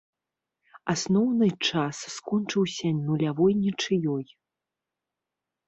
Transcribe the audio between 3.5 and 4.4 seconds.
нічыёй.